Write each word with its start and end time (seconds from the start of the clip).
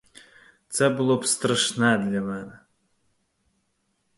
Це 0.67 0.89
було 0.89 1.17
б 1.17 1.25
страшне 1.25 1.97
для 1.97 2.21
мене. 2.21 2.59